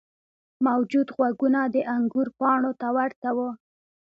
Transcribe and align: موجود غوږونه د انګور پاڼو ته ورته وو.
موجود 0.65 1.07
غوږونه 1.15 1.61
د 1.73 1.75
انګور 1.95 2.27
پاڼو 2.39 2.71
ته 2.81 2.87
ورته 2.97 3.29
وو. 3.37 3.49